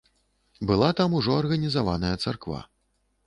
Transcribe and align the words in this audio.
Была 0.71 0.89
там 0.99 1.17
ужо 1.19 1.35
арганізаваная 1.43 2.13
царква. 2.23 2.61